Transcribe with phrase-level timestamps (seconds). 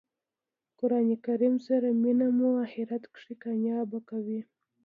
[0.79, 4.41] قران کریم سره مینه مو آخرت کښي کامیابه کوي.